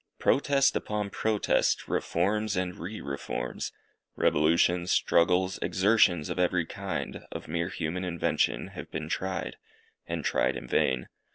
[0.17, 1.87] Protest upon protest!
[1.87, 3.71] reforms and re reforms;
[4.15, 9.57] revolutions, struggles, exertions of every kind, of mere human invention, have been tried,
[10.07, 11.07] and tried in vain.